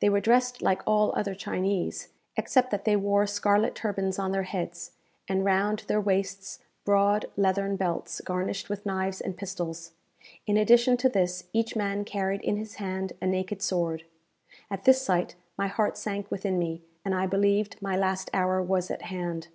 [0.00, 4.44] They were dressed like all other Chinese, except that they wore scarlet turbans on their
[4.44, 4.92] heads,
[5.28, 9.92] and round their waists broad leathern belts garnished with knives and pistols.
[10.46, 14.04] In addition to this, each man carried in his hand a naked sword.
[14.70, 18.90] At this sight my heart sank within me, and I believed my last hour was
[18.90, 19.48] at hand.